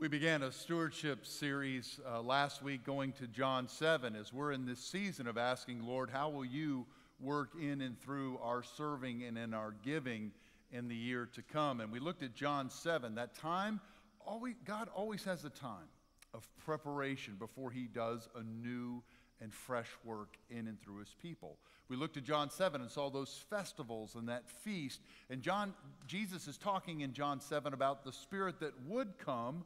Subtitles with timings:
[0.00, 4.64] We began a stewardship series uh, last week going to John 7 as we're in
[4.64, 6.86] this season of asking, Lord, how will you
[7.18, 10.30] work in and through our serving and in our giving
[10.70, 11.80] in the year to come?
[11.80, 13.16] And we looked at John 7.
[13.16, 13.80] That time,
[14.24, 15.88] always, God always has a time
[16.32, 19.02] of preparation before he does a new
[19.40, 21.56] and fresh work in and through his people.
[21.88, 25.00] We looked at John 7 and saw those festivals and that feast.
[25.28, 25.74] And John
[26.06, 29.64] Jesus is talking in John 7 about the spirit that would come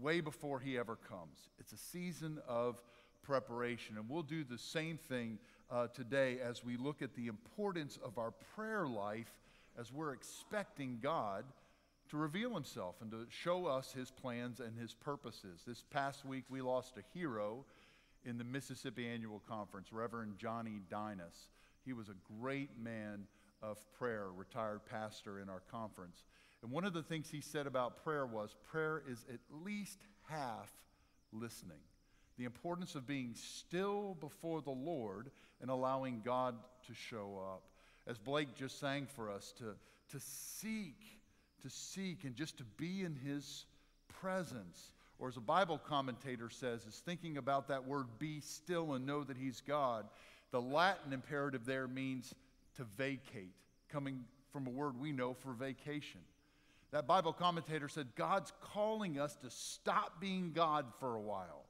[0.00, 1.50] way before he ever comes.
[1.58, 2.80] It's a season of
[3.22, 3.96] preparation.
[3.96, 5.38] And we'll do the same thing
[5.70, 9.32] uh, today as we look at the importance of our prayer life
[9.78, 11.44] as we're expecting God
[12.10, 15.62] to reveal himself and to show us his plans and his purposes.
[15.66, 17.64] This past week, we lost a hero
[18.24, 21.48] in the Mississippi Annual Conference, Reverend Johnny Dinas.
[21.84, 23.26] He was a great man
[23.62, 26.24] of prayer, retired pastor in our conference.
[26.64, 30.72] And one of the things he said about prayer was prayer is at least half
[31.30, 31.76] listening.
[32.38, 36.54] The importance of being still before the Lord and allowing God
[36.86, 37.64] to show up.
[38.06, 39.74] As Blake just sang for us, to,
[40.10, 41.20] to seek,
[41.60, 43.66] to seek, and just to be in his
[44.08, 44.92] presence.
[45.18, 49.22] Or as a Bible commentator says, is thinking about that word be still and know
[49.22, 50.06] that he's God.
[50.50, 52.34] The Latin imperative there means
[52.76, 53.52] to vacate,
[53.90, 56.20] coming from a word we know for vacation.
[56.94, 61.64] That Bible commentator said God's calling us to stop being God for a while,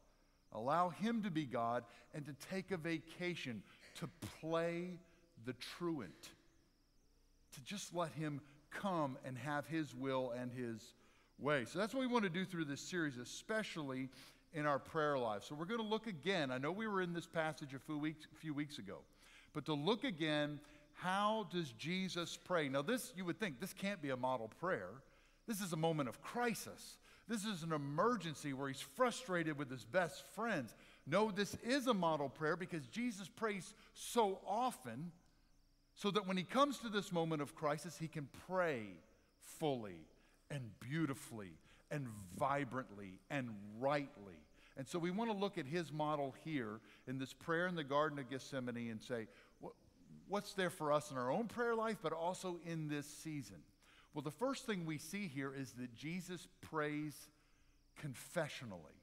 [0.53, 3.63] allow Him to be God, and to take a vacation,
[4.01, 4.09] to
[4.43, 4.99] play
[5.47, 6.29] the truant,
[7.55, 10.93] to just let Him come and have His will and His
[11.39, 11.65] way.
[11.65, 14.11] So that's what we want to do through this series, especially
[14.53, 15.45] in our prayer life.
[15.45, 16.51] So we're going to look again.
[16.51, 18.99] I know we were in this passage a few weeks, a few weeks ago,
[19.55, 20.61] but to look again,
[20.93, 22.69] how does Jesus pray?
[22.69, 24.91] Now, this, you would think, this can't be a model prayer
[25.47, 26.97] this is a moment of crisis.
[27.29, 30.75] This is an emergency where he's frustrated with his best friends.
[31.07, 35.13] No, this is a model prayer because Jesus prays so often
[35.95, 38.87] so that when he comes to this moment of crisis, he can pray
[39.59, 40.07] fully
[40.51, 41.53] and beautifully
[41.91, 43.49] and vibrantly and
[43.79, 44.35] rightly.
[44.77, 47.85] And so we want to look at his model here in this prayer in the
[47.85, 49.29] Garden of Gethsemane and say,
[50.29, 53.59] what's there for us in our own prayer life, but also in this season?
[54.15, 57.15] Well, the first thing we see here is that Jesus prays
[58.01, 58.95] confessionally.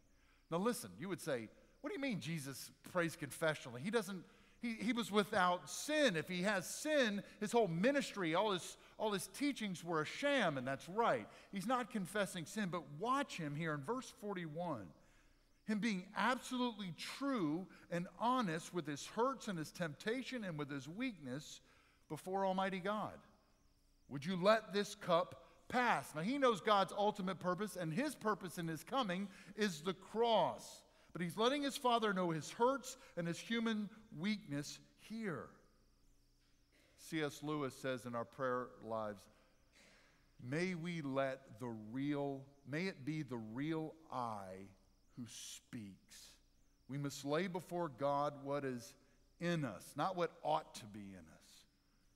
[0.50, 1.50] Now, listen, you would say,
[1.82, 3.82] what do you mean Jesus prays confessionally?
[3.82, 4.24] He doesn't,
[4.62, 6.16] he, he was without sin.
[6.16, 10.58] If he has sin, his whole ministry, all his, all his teachings were a sham,
[10.58, 11.28] and that's right.
[11.52, 14.86] He's not confessing sin, but watch him here in verse 41.
[15.66, 20.88] Him being absolutely true and honest with his hurts and his temptation and with his
[20.88, 21.62] weakness
[22.10, 23.14] before Almighty God.
[24.12, 26.14] Would you let this cup pass?
[26.14, 30.84] Now, he knows God's ultimate purpose, and his purpose in his coming is the cross.
[31.14, 35.48] But he's letting his father know his hurts and his human weakness here.
[36.98, 37.42] C.S.
[37.42, 39.24] Lewis says in our prayer lives,
[40.44, 44.68] may we let the real, may it be the real I
[45.18, 46.32] who speaks.
[46.88, 48.94] We must lay before God what is
[49.40, 51.66] in us, not what ought to be in us,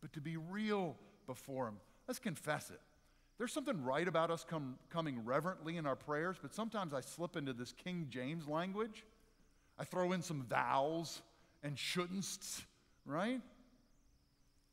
[0.01, 1.75] but to be real before Him.
[2.07, 2.79] Let's confess it.
[3.37, 4.45] There's something right about us
[4.89, 9.03] coming reverently in our prayers, but sometimes I slip into this King James language.
[9.77, 11.21] I throw in some thous
[11.61, 12.63] and shouldn'ts,
[13.05, 13.41] right?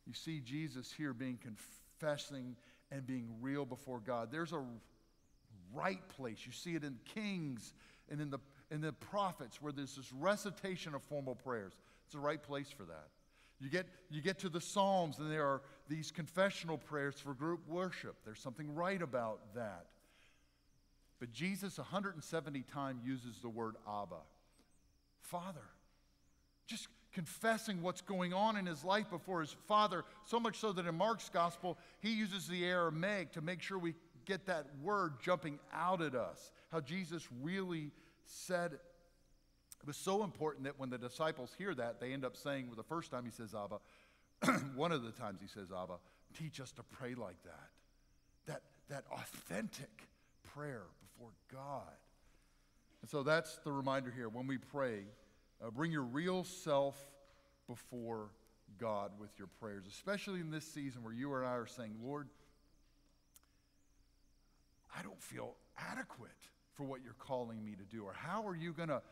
[0.06, 2.56] You see Jesus here being confessing
[2.92, 4.28] and being real before God.
[4.30, 4.62] There's a
[5.74, 6.38] right place.
[6.46, 7.74] You see it in Kings
[8.10, 8.38] and in the,
[8.70, 11.72] in the prophets where there's this recitation of formal prayers.
[12.04, 13.08] It's the right place for that.
[13.60, 17.68] You get, you get to the Psalms, and there are these confessional prayers for group
[17.68, 18.16] worship.
[18.24, 19.86] There's something right about that.
[21.20, 24.16] But Jesus, 170 times, uses the word Abba,
[25.20, 25.60] Father.
[26.66, 30.86] Just confessing what's going on in his life before his Father, so much so that
[30.86, 33.94] in Mark's gospel, he uses the Aramaic to make sure we
[34.24, 36.52] get that word jumping out at us.
[36.70, 37.90] How Jesus really
[38.24, 38.72] said
[39.82, 42.76] it was so important that when the disciples hear that, they end up saying, well,
[42.76, 43.80] the first time he says Abba,
[44.74, 45.94] one of the times he says Abba,
[46.38, 47.70] teach us to pray like that.
[48.46, 50.08] That, that authentic
[50.54, 51.94] prayer before God.
[53.00, 54.28] And so that's the reminder here.
[54.28, 55.04] When we pray,
[55.64, 56.96] uh, bring your real self
[57.68, 58.30] before
[58.78, 62.28] God with your prayers, especially in this season where you and I are saying, Lord,
[64.96, 66.30] I don't feel adequate
[66.74, 68.04] for what you're calling me to do.
[68.04, 69.02] Or how are you going to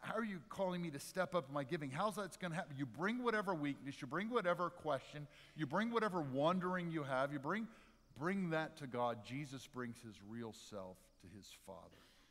[0.00, 1.90] how are you calling me to step up my giving?
[1.90, 2.76] How's that going to happen?
[2.78, 5.26] You bring whatever weakness, you bring whatever question,
[5.56, 7.68] you bring whatever wondering you have, you bring,
[8.18, 11.78] bring that to God, Jesus brings his real self to his Father.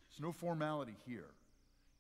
[0.10, 1.30] There's no formality here.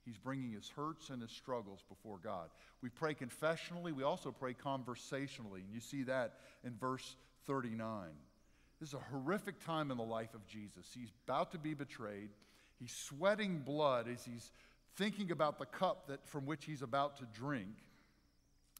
[0.05, 2.49] He's bringing his hurts and his struggles before God.
[2.81, 6.33] We pray confessionally, we also pray conversationally, and you see that
[6.63, 7.15] in verse
[7.45, 8.09] 39.
[8.79, 10.87] This is a horrific time in the life of Jesus.
[10.93, 12.29] He's about to be betrayed.
[12.79, 14.51] He's sweating blood as he's
[14.95, 17.75] thinking about the cup that, from which he's about to drink.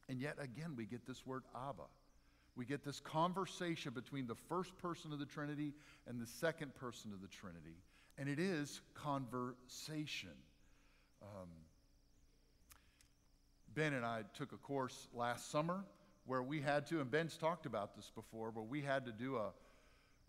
[0.10, 1.84] And yet again, we get this word Abba.
[2.56, 5.74] We get this conversation between the first person of the Trinity
[6.08, 7.78] and the second person of the Trinity.
[8.18, 10.30] And it is conversation.
[11.22, 11.50] Um,
[13.74, 15.84] ben and I took a course last summer
[16.26, 19.38] where we had to, and Ben's talked about this before, but we had to do
[19.38, 19.52] a,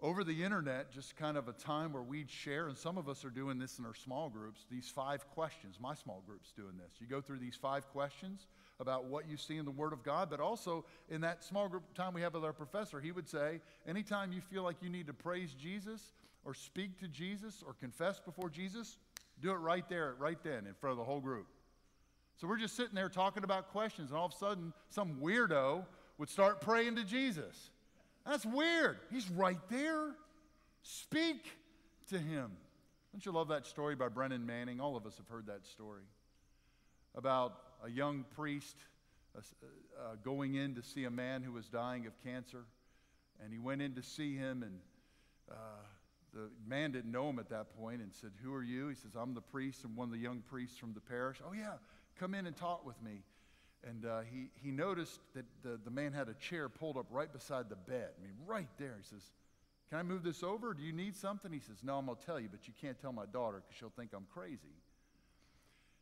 [0.05, 3.25] over the internet, just kind of a time where we'd share, and some of us
[3.25, 5.79] are doing this in our small groups, these five questions.
[5.81, 7.01] My small group's doing this.
[7.01, 8.47] You go through these five questions
[8.81, 11.95] about what you see in the Word of God, but also in that small group
[11.95, 15.07] time we have with our professor, he would say, anytime you feel like you need
[15.07, 16.13] to praise Jesus
[16.45, 18.99] or speak to Jesus or confess before Jesus,
[19.41, 21.47] do it right there, right then, in front of the whole group.
[22.37, 25.87] So we're just sitting there talking about questions, and all of a sudden, some weirdo
[26.19, 27.71] would start praying to Jesus.
[28.27, 28.99] That's weird.
[29.11, 30.15] He's right there.
[30.83, 31.45] Speak
[32.09, 32.53] to him.
[33.13, 34.81] Don't you love that story by Brennan Manning?
[34.81, 36.03] All of us have heard that story
[37.15, 37.55] about
[37.85, 38.77] a young priest
[39.37, 42.65] uh, uh, going in to see a man who was dying of cancer.
[43.43, 44.79] And he went in to see him, and
[45.51, 45.55] uh,
[46.33, 48.89] the man didn't know him at that point and said, Who are you?
[48.89, 51.39] He says, I'm the priest and one of the young priests from the parish.
[51.47, 51.75] Oh, yeah,
[52.19, 53.23] come in and talk with me.
[53.89, 57.33] And uh, he, he noticed that the, the man had a chair pulled up right
[57.33, 58.09] beside the bed.
[58.19, 58.95] I mean, right there.
[58.99, 59.31] He says,
[59.91, 60.73] Can I move this over?
[60.73, 61.53] Do you need something?
[61.53, 63.77] He says, No, I'm going to tell you, but you can't tell my daughter because
[63.79, 64.75] she'll think I'm crazy.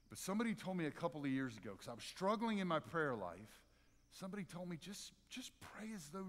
[0.08, 2.80] But somebody told me a couple of years ago, because I was struggling in my
[2.80, 3.62] prayer life,
[4.12, 6.26] somebody told me just, just pray as though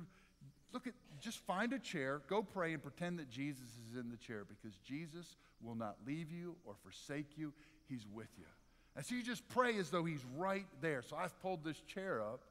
[0.73, 4.17] look at, just find a chair, go pray, and pretend that Jesus is in the
[4.17, 7.53] chair because Jesus will not leave you or forsake you.
[7.87, 8.45] He's with you.
[8.95, 11.01] And so you just pray as though He's right there.
[11.01, 12.41] So I've pulled this chair up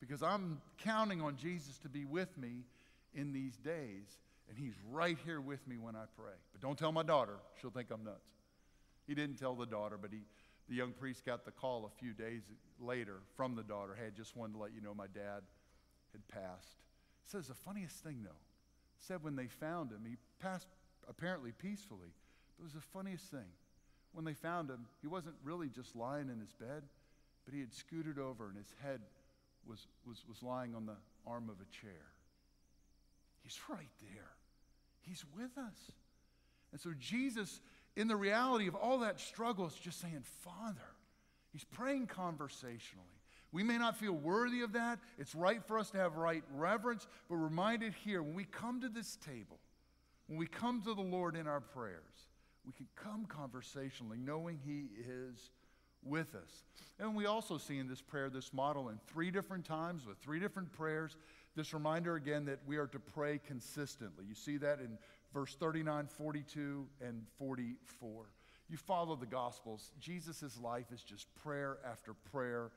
[0.00, 2.64] because I'm counting on Jesus to be with me
[3.14, 4.18] in these days.
[4.48, 6.34] And He's right here with me when I pray.
[6.52, 8.30] But don't tell my daughter, she'll think I'm nuts.
[9.06, 10.20] He didn't tell the daughter, but he,
[10.68, 12.42] the young priest got the call a few days
[12.80, 13.96] later from the daughter.
[13.98, 15.42] Hey, I just wanted to let you know my dad
[16.12, 16.76] had passed.
[17.24, 18.30] Says the funniest thing, though.
[19.00, 20.68] Said when they found him, he passed
[21.08, 22.12] apparently peacefully.
[22.56, 23.50] But it was the funniest thing.
[24.12, 26.82] When they found him, he wasn't really just lying in his bed,
[27.44, 29.00] but he had scooted over and his head
[29.66, 32.06] was, was, was lying on the arm of a chair.
[33.42, 34.30] He's right there.
[35.00, 35.92] He's with us.
[36.72, 37.60] And so Jesus,
[37.96, 40.80] in the reality of all that struggle, is just saying, Father.
[41.52, 43.06] He's praying conversationally.
[43.52, 44.98] We may not feel worthy of that.
[45.18, 48.88] It's right for us to have right reverence, but reminded here when we come to
[48.88, 49.58] this table,
[50.26, 52.30] when we come to the Lord in our prayers,
[52.66, 55.50] we can come conversationally knowing He is
[56.04, 56.64] with us.
[56.98, 60.40] And we also see in this prayer this model in three different times with three
[60.40, 61.16] different prayers.
[61.54, 64.24] This reminder again that we are to pray consistently.
[64.28, 64.98] You see that in
[65.32, 68.26] verse 39, 42, and 44.
[68.68, 69.90] You follow the Gospels.
[70.00, 72.70] Jesus' life is just prayer after prayer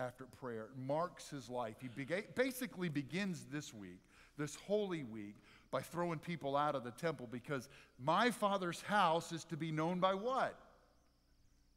[0.00, 0.64] after prayer.
[0.64, 1.76] It marks his life.
[1.80, 4.00] He began, basically begins this week,
[4.38, 5.36] this holy week,
[5.70, 7.68] by throwing people out of the temple because
[8.02, 10.58] my father's house is to be known by what?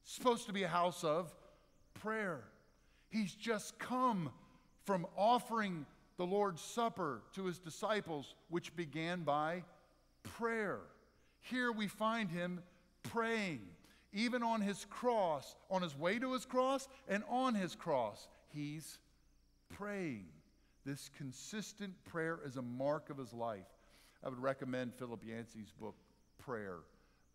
[0.03, 1.33] It's supposed to be a house of
[1.93, 2.41] prayer.
[3.09, 4.31] He's just come
[4.85, 5.85] from offering
[6.17, 9.63] the Lord's Supper to his disciples, which began by
[10.23, 10.79] prayer.
[11.41, 12.61] Here we find him
[13.03, 13.61] praying
[14.13, 18.99] even on his cross, on his way to his cross, and on his cross, he's
[19.69, 20.25] praying.
[20.85, 23.65] This consistent prayer is a mark of his life.
[24.23, 25.95] I would recommend Philip Yancey's book,
[26.37, 26.79] Prayer,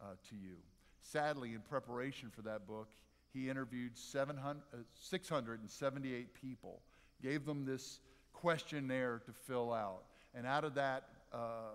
[0.00, 0.56] uh, to you.
[1.00, 2.88] Sadly, in preparation for that book,
[3.32, 6.80] he interviewed 700, uh, 678 people,
[7.22, 8.00] gave them this
[8.32, 10.04] questionnaire to fill out.
[10.34, 11.72] And out of that uh,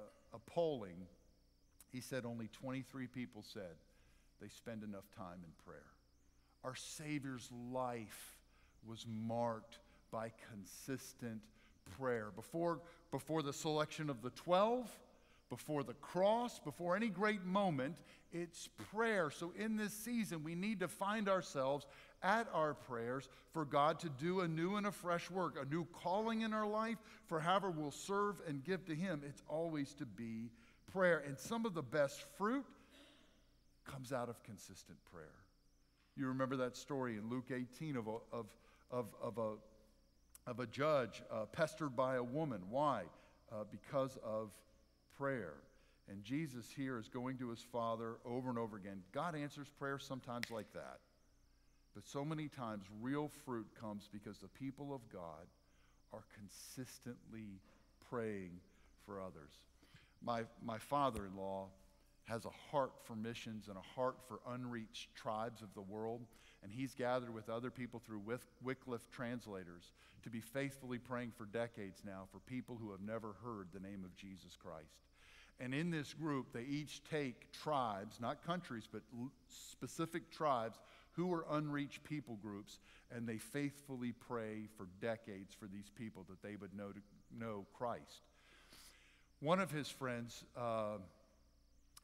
[0.47, 1.07] polling,
[1.91, 3.75] he said only 23 people said,
[4.43, 5.85] they spend enough time in prayer.
[6.65, 8.35] Our Savior's life
[8.85, 9.79] was marked
[10.11, 11.39] by consistent
[11.97, 12.27] prayer.
[12.35, 14.91] Before, before the selection of the 12,
[15.49, 17.95] before the cross, before any great moment,
[18.33, 19.29] it's prayer.
[19.31, 21.85] So in this season, we need to find ourselves
[22.21, 25.85] at our prayers for God to do a new and a fresh work, a new
[26.03, 26.97] calling in our life,
[27.27, 29.21] for however we'll serve and give to Him.
[29.25, 30.49] It's always to be
[30.91, 31.23] prayer.
[31.25, 32.65] And some of the best fruit
[33.85, 35.43] comes out of consistent prayer.
[36.15, 38.45] You remember that story in Luke 18 of a, of,
[38.91, 42.61] of, of a, of a judge uh, pestered by a woman.
[42.69, 43.03] Why?
[43.51, 44.51] Uh, because of
[45.17, 45.55] prayer.
[46.09, 49.01] And Jesus here is going to his Father over and over again.
[49.11, 50.99] God answers prayer sometimes like that.
[51.95, 55.47] But so many times, real fruit comes because the people of God
[56.11, 57.59] are consistently
[58.09, 58.51] praying
[59.05, 59.51] for others.
[60.23, 61.67] My, my father in law
[62.25, 66.21] has a heart for missions and a heart for unreached tribes of the world.
[66.63, 68.21] And he's gathered with other people through
[68.63, 69.91] Wycliffe translators
[70.23, 74.05] to be faithfully praying for decades now for people who have never heard the name
[74.05, 75.03] of Jesus Christ.
[75.59, 79.01] And in this group, they each take tribes, not countries, but
[79.47, 80.79] specific tribes
[81.11, 82.79] who are unreached people groups,
[83.11, 86.91] and they faithfully pray for decades for these people that they would know,
[87.37, 88.27] know Christ.
[89.41, 90.97] One of his friends, uh,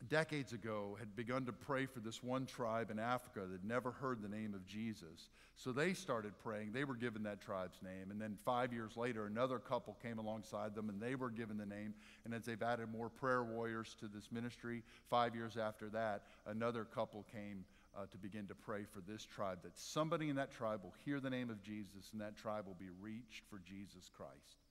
[0.08, 4.22] decades ago, had begun to pray for this one tribe in Africa that never heard
[4.22, 5.30] the name of Jesus.
[5.56, 6.72] So they started praying.
[6.72, 8.12] They were given that tribe's name.
[8.12, 11.66] And then five years later, another couple came alongside them and they were given the
[11.66, 11.94] name.
[12.24, 16.86] And as they've added more prayer warriors to this ministry, five years after that, another
[16.86, 17.66] couple came
[17.98, 21.20] uh, to begin to pray for this tribe that somebody in that tribe will hear
[21.20, 24.64] the name of Jesus and that tribe will be reached for Jesus Christ.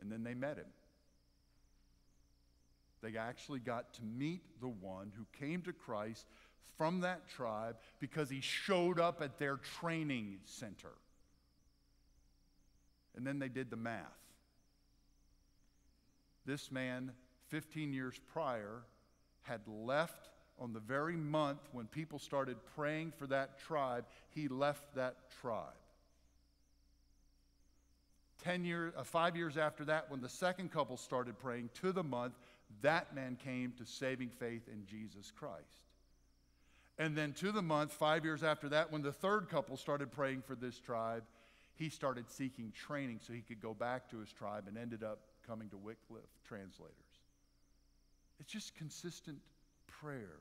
[0.00, 0.66] And then they met him.
[3.02, 6.26] They actually got to meet the one who came to Christ
[6.76, 10.92] from that tribe because he showed up at their training center.
[13.16, 14.02] And then they did the math.
[16.44, 17.12] This man,
[17.48, 18.82] 15 years prior,
[19.42, 24.94] had left on the very month when people started praying for that tribe, he left
[24.94, 25.72] that tribe.
[28.42, 32.02] Ten years, uh, five years after that, when the second couple started praying to the
[32.02, 32.34] month,
[32.82, 35.86] that man came to saving faith in Jesus Christ.
[36.98, 40.42] And then to the month, five years after that, when the third couple started praying
[40.42, 41.24] for this tribe,
[41.74, 45.20] he started seeking training so he could go back to his tribe and ended up
[45.46, 46.94] coming to Wycliffe translators.
[48.40, 49.38] It's just consistent
[49.86, 50.40] prayer.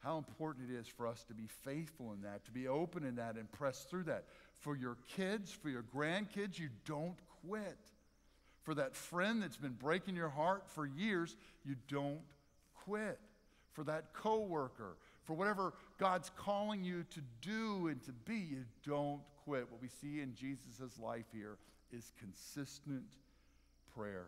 [0.00, 3.16] How important it is for us to be faithful in that, to be open in
[3.16, 4.24] that, and press through that.
[4.60, 7.78] For your kids, for your grandkids, you don't quit.
[8.62, 12.20] For that friend that's been breaking your heart for years, you don't
[12.84, 13.18] quit.
[13.72, 19.20] For that coworker, for whatever God's calling you to do and to be, you don't
[19.44, 19.70] quit.
[19.70, 21.58] What we see in Jesus' life here
[21.92, 23.04] is consistent
[23.94, 24.26] prayer.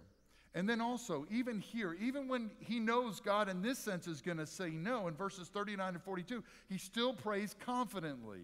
[0.55, 4.39] And then also, even here, even when he knows God in this sense is going
[4.39, 8.41] to say no, in verses 39 and 42, he still prays confidently.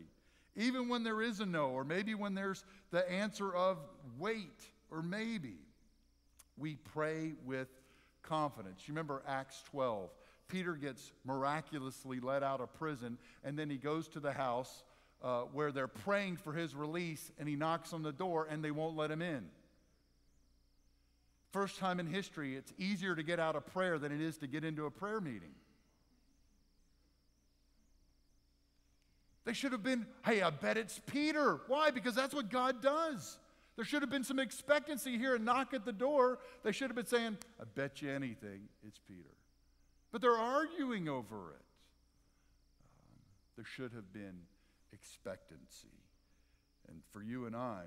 [0.54, 3.78] Even when there is a no, or maybe when there's the answer of
[4.18, 5.56] wait or maybe,
[6.56, 7.68] we pray with
[8.22, 8.82] confidence.
[8.86, 10.10] You remember Acts 12.
[10.48, 14.84] Peter gets miraculously let out of prison, and then he goes to the house
[15.22, 18.70] uh, where they're praying for his release, and he knocks on the door, and they
[18.70, 19.46] won't let him in.
[21.52, 24.46] First time in history, it's easier to get out of prayer than it is to
[24.46, 25.54] get into a prayer meeting.
[29.44, 31.60] They should have been, hey, I bet it's Peter.
[31.68, 31.90] Why?
[31.90, 33.38] Because that's what God does.
[33.76, 36.38] There should have been some expectancy here, a knock at the door.
[36.64, 39.34] They should have been saying, I bet you anything, it's Peter.
[40.12, 41.64] But they're arguing over it.
[42.80, 43.20] Um,
[43.56, 44.38] there should have been
[44.92, 45.88] expectancy.
[46.88, 47.82] And for you and I,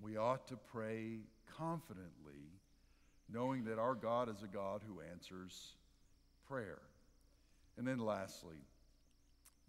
[0.00, 1.20] we ought to pray
[1.58, 2.56] confidently
[3.32, 5.74] knowing that our God is a God who answers
[6.48, 6.80] prayer.
[7.76, 8.56] And then lastly,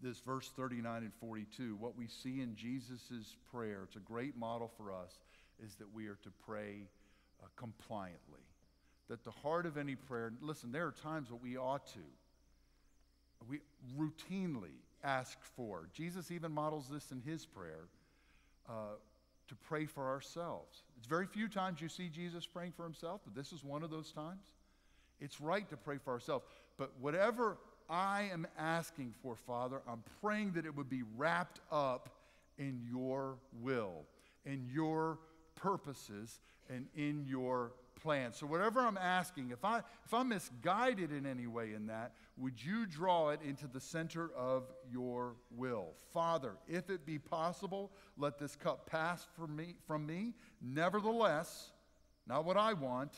[0.01, 4.71] this verse 39 and 42, what we see in Jesus' prayer, it's a great model
[4.77, 5.17] for us,
[5.63, 6.87] is that we are to pray
[7.41, 8.41] uh, compliantly.
[9.09, 11.99] That the heart of any prayer, listen, there are times that we ought to,
[13.49, 13.59] we
[13.97, 15.87] routinely ask for.
[15.93, 17.87] Jesus even models this in his prayer.
[18.67, 18.95] Uh,
[19.47, 20.83] to pray for ourselves.
[20.97, 23.89] It's very few times you see Jesus praying for himself, but this is one of
[23.89, 24.43] those times.
[25.19, 26.45] It's right to pray for ourselves.
[26.77, 27.57] But whatever
[27.89, 32.09] I am asking for, Father, I'm praying that it would be wrapped up
[32.57, 34.05] in your will,
[34.45, 35.19] in your
[35.55, 36.39] purposes,
[36.69, 38.33] and in your plan.
[38.33, 42.63] So whatever I'm asking, if I if I'm misguided in any way in that, would
[42.63, 45.93] you draw it into the center of your will?
[46.13, 50.33] Father, if it be possible, let this cup pass from me from me.
[50.61, 51.71] Nevertheless,
[52.27, 53.13] not what I want,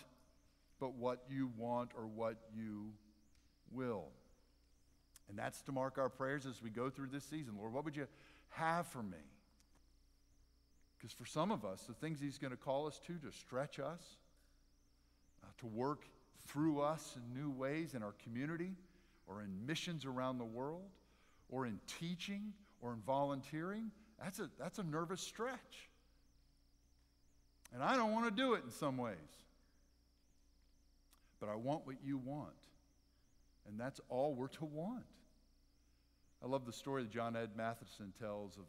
[0.79, 2.91] but what you want or what you
[3.71, 4.07] will.
[5.29, 7.53] And that's to mark our prayers as we go through this season.
[7.57, 8.07] Lord, what would you
[8.49, 9.17] have for me?
[10.97, 13.79] Because for some of us, the things He's going to call us to, to stretch
[13.79, 14.01] us,
[15.43, 16.03] uh, to work
[16.47, 18.73] through us in new ways in our community
[19.27, 20.89] or in missions around the world
[21.49, 25.89] or in teaching or in volunteering, that's a, that's a nervous stretch.
[27.73, 29.15] And I don't want to do it in some ways.
[31.39, 32.49] but I want what you want.
[33.67, 35.03] And that's all we're to want.
[36.43, 38.63] I love the story that John Ed Mathison tells of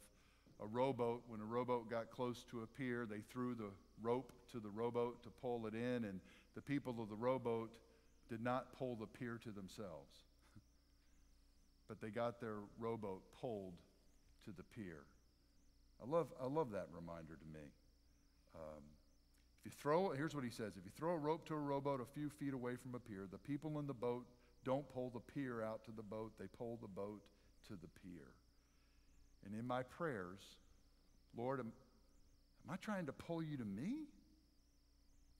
[0.60, 1.22] a rowboat.
[1.28, 3.70] When a rowboat got close to a pier, they threw the
[4.02, 6.20] rope to the rowboat to pull it in, and
[6.54, 7.70] the people of the rowboat
[8.28, 10.24] did not pull the pier to themselves,
[11.88, 13.74] but they got their rowboat pulled
[14.44, 15.04] to the pier.
[16.02, 17.66] I love, I love that reminder to me.
[18.54, 18.82] Um,
[19.60, 22.00] if you throw, here's what he says if you throw a rope to a rowboat
[22.00, 24.26] a few feet away from a pier, the people in the boat
[24.64, 27.20] don't pull the pier out to the boat, they pull the boat
[27.68, 28.28] to the pier.
[29.44, 30.40] And in my prayers,
[31.36, 31.72] Lord, am,
[32.66, 34.04] am I trying to pull you to me?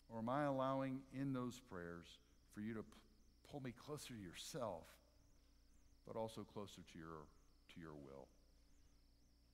[0.09, 2.07] Or am I allowing in those prayers
[2.53, 2.89] for you to p-
[3.51, 4.85] pull me closer to yourself,
[6.07, 7.27] but also closer to your,
[7.75, 8.27] to your will?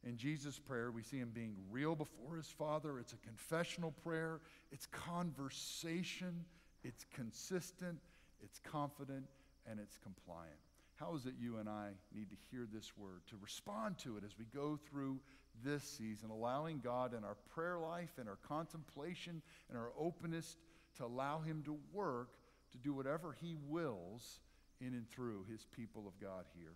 [0.04, 2.98] In Jesus' prayer, we see him being real before his Father.
[2.98, 6.44] It's a confessional prayer, it's conversation,
[6.84, 7.98] it's consistent,
[8.42, 9.26] it's confident,
[9.68, 10.54] and it's compliant.
[10.96, 14.24] How is it you and I need to hear this word, to respond to it
[14.24, 15.18] as we go through
[15.64, 20.56] this season, allowing God in our prayer life and our contemplation and our openness
[20.96, 22.30] to allow Him to work
[22.72, 24.40] to do whatever He wills
[24.80, 26.72] in and through His people of God here?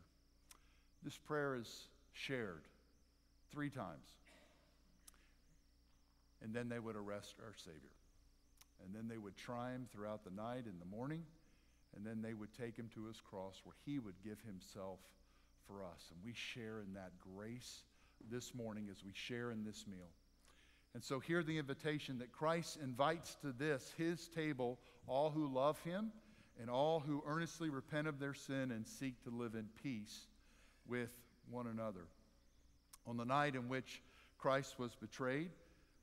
[1.02, 2.64] This prayer is shared
[3.50, 4.14] three times.
[6.42, 7.80] And then they would arrest our Savior.
[8.84, 11.22] And then they would try him throughout the night and the morning.
[11.96, 15.00] And then they would take him to his cross where he would give himself
[15.66, 16.10] for us.
[16.10, 17.82] And we share in that grace
[18.30, 20.10] this morning as we share in this meal.
[20.94, 25.80] And so, hear the invitation that Christ invites to this, his table, all who love
[25.82, 26.10] him
[26.60, 30.26] and all who earnestly repent of their sin and seek to live in peace
[30.88, 31.10] with
[31.48, 32.06] one another.
[33.06, 34.02] On the night in which
[34.38, 35.50] Christ was betrayed,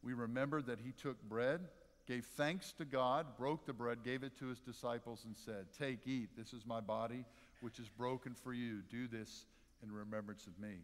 [0.02, 1.62] we remember that he took bread,
[2.08, 6.08] gave thanks to God, broke the bread, gave it to his disciples, and said, Take,
[6.08, 7.26] eat, this is my body,
[7.62, 8.82] which is broken for you.
[8.90, 9.46] Do this
[9.84, 10.76] in remembrance of me.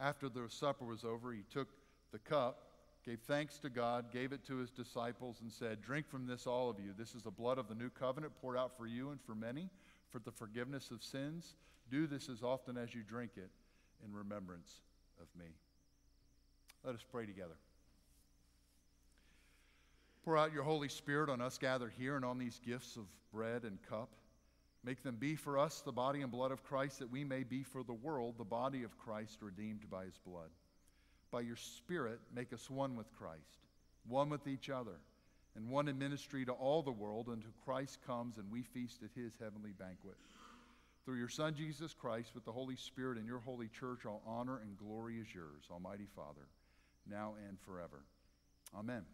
[0.00, 1.68] After the supper was over, he took
[2.12, 2.68] the cup,
[3.04, 6.68] gave thanks to God, gave it to his disciples, and said, Drink from this, all
[6.68, 6.92] of you.
[6.98, 9.70] This is the blood of the new covenant poured out for you and for many
[10.10, 11.54] for the forgiveness of sins.
[11.90, 13.50] Do this as often as you drink it
[14.04, 14.80] in remembrance
[15.20, 15.50] of me.
[16.84, 17.54] Let us pray together.
[20.26, 23.62] Pour out your Holy Spirit on us gathered here and on these gifts of bread
[23.62, 24.08] and cup.
[24.82, 27.62] Make them be for us the body and blood of Christ, that we may be
[27.62, 30.50] for the world the body of Christ redeemed by his blood.
[31.30, 33.60] By your Spirit, make us one with Christ,
[34.08, 34.96] one with each other,
[35.54, 39.10] and one in ministry to all the world until Christ comes and we feast at
[39.14, 40.16] his heavenly banquet.
[41.04, 44.58] Through your Son, Jesus Christ, with the Holy Spirit and your holy church, all honor
[44.58, 46.48] and glory is yours, Almighty Father,
[47.08, 48.02] now and forever.
[48.76, 49.04] Amen.